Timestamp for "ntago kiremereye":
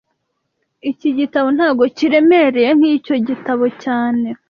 1.57-2.69